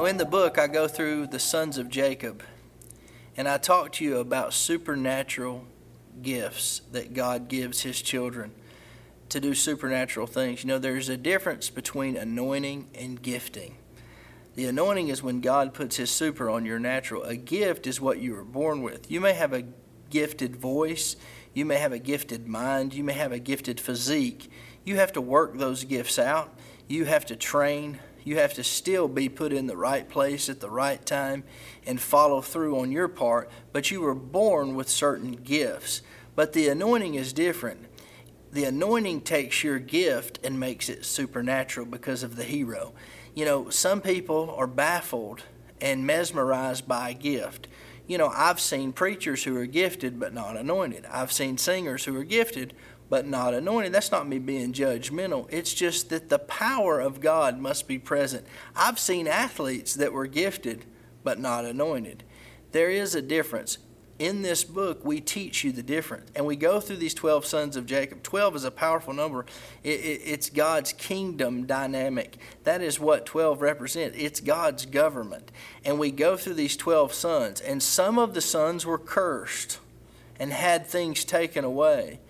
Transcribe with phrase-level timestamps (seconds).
[0.00, 2.42] know, in the book, I go through the sons of Jacob,
[3.36, 5.66] and I talk to you about supernatural
[6.22, 8.52] gifts that God gives his children
[9.28, 10.64] to do supernatural things.
[10.64, 13.76] You know, there's a difference between anointing and gifting.
[14.54, 17.22] The anointing is when God puts his super on your natural.
[17.24, 19.10] A gift is what you were born with.
[19.10, 19.64] You may have a
[20.08, 21.16] gifted voice,
[21.52, 24.50] you may have a gifted mind, you may have a gifted physique.
[24.82, 26.54] You have to work those gifts out.
[26.88, 28.00] You have to train.
[28.30, 31.42] You have to still be put in the right place at the right time
[31.84, 36.00] and follow through on your part, but you were born with certain gifts.
[36.36, 37.86] But the anointing is different.
[38.52, 42.92] The anointing takes your gift and makes it supernatural because of the hero.
[43.34, 45.42] You know, some people are baffled
[45.80, 47.66] and mesmerized by a gift.
[48.06, 51.04] You know, I've seen preachers who are gifted but not anointed.
[51.06, 52.74] I've seen singers who are gifted
[53.10, 53.92] but not anointed.
[53.92, 55.46] That's not me being judgmental.
[55.50, 58.46] It's just that the power of God must be present.
[58.74, 60.86] I've seen athletes that were gifted
[61.22, 62.24] but not anointed.
[62.72, 63.76] There is a difference
[64.20, 66.30] in this book, we teach you the difference.
[66.36, 68.22] And we go through these 12 sons of Jacob.
[68.22, 69.46] 12 is a powerful number,
[69.82, 72.36] it, it, it's God's kingdom dynamic.
[72.64, 74.18] That is what 12 represents.
[74.20, 75.50] It's God's government.
[75.86, 79.78] And we go through these 12 sons, and some of the sons were cursed
[80.38, 82.20] and had things taken away.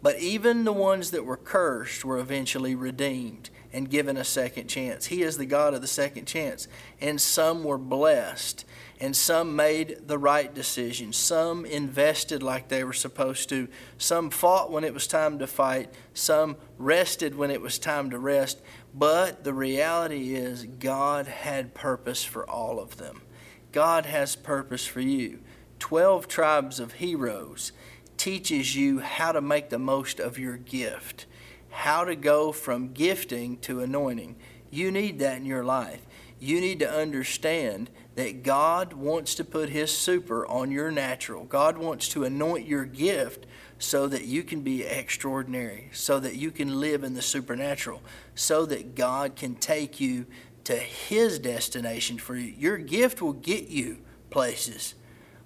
[0.00, 5.06] But even the ones that were cursed were eventually redeemed and given a second chance.
[5.06, 6.68] He is the God of the second chance.
[7.00, 8.64] And some were blessed
[9.00, 11.12] and some made the right decision.
[11.12, 13.68] Some invested like they were supposed to.
[13.96, 15.92] Some fought when it was time to fight.
[16.14, 18.60] Some rested when it was time to rest.
[18.92, 23.22] But the reality is, God had purpose for all of them.
[23.70, 25.40] God has purpose for you.
[25.78, 27.70] Twelve tribes of heroes
[28.18, 31.26] teaches you how to make the most of your gift,
[31.70, 34.36] how to go from gifting to anointing.
[34.70, 36.04] You need that in your life.
[36.40, 41.44] You need to understand that God wants to put His super on your natural.
[41.44, 43.46] God wants to anoint your gift
[43.78, 48.02] so that you can be extraordinary, so that you can live in the supernatural,
[48.34, 50.26] so that God can take you
[50.64, 52.52] to His destination for you.
[52.58, 53.98] Your gift will get you
[54.30, 54.94] places.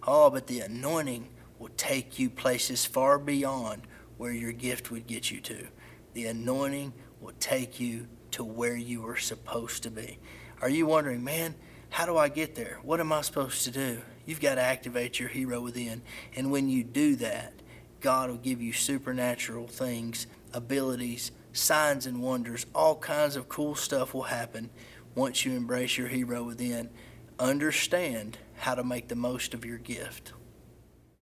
[0.07, 1.29] Oh, but the anointing
[1.63, 3.83] will take you places far beyond
[4.17, 5.69] where your gift would get you to.
[6.13, 10.19] The anointing will take you to where you are supposed to be.
[10.61, 11.55] Are you wondering, man,
[11.91, 12.81] how do I get there?
[12.83, 14.03] What am I supposed to do?
[14.27, 16.03] You've got to activate your hero within.
[16.35, 17.53] And when you do that,
[18.01, 22.67] God will give you supernatural things, abilities, signs and wonders.
[22.75, 24.69] All kinds of cool stuff will happen
[25.15, 26.91] once you embrace your hero within.
[27.39, 30.33] Understand how to make the most of your gift.